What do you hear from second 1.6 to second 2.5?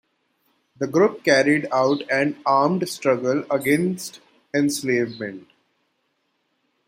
out an